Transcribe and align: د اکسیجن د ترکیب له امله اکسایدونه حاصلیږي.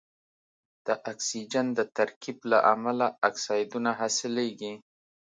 د 0.85 0.87
اکسیجن 1.11 1.65
د 1.77 1.79
ترکیب 1.97 2.37
له 2.51 2.57
امله 2.73 3.07
اکسایدونه 3.27 3.89
حاصلیږي. 3.99 4.73